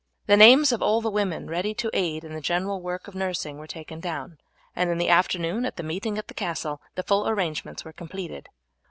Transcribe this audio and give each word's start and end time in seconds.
The 0.25 0.35
names 0.35 0.71
of 0.71 0.81
all 0.81 0.99
the 0.99 1.11
women 1.11 1.47
ready 1.47 1.75
to 1.75 1.91
aid 1.93 2.23
in 2.23 2.33
the 2.33 2.41
general 2.41 2.81
work 2.81 3.07
of 3.07 3.13
nursing 3.13 3.59
were 3.59 3.67
taken 3.67 3.99
down, 3.99 4.39
and 4.75 4.89
in 4.89 4.97
the 4.97 5.09
afternoon 5.09 5.63
at 5.63 5.75
the 5.75 5.83
meeting 5.83 6.17
at 6.17 6.27
the 6.27 6.33
castle 6.33 6.81
the 6.95 7.03
full 7.03 7.29
arrangements 7.29 7.85
were 7.85 7.93
completed. 7.93 8.49